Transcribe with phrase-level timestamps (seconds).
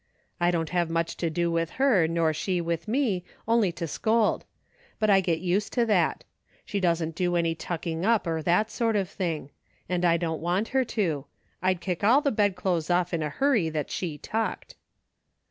[0.41, 4.45] "I don't have much to do with her, nor she with me, only to scold;
[4.97, 6.23] but I get used to that.
[6.65, 9.51] She doesn't do any tucking up, or that sort of thing.
[9.87, 11.27] And I don't want her to;
[11.61, 14.73] I'd kick all the bed clothes off in a hurry that she tucked."